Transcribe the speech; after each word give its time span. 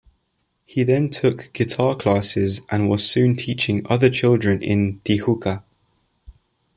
He 0.65 0.81
then 0.83 1.11
took 1.11 1.53
guitar 1.53 1.93
classes 1.95 2.65
and 2.71 2.89
was 2.89 3.07
soon 3.07 3.35
teaching 3.35 3.85
other 3.87 4.09
children 4.09 4.59
in 4.63 4.99
Tijuca. 5.01 5.61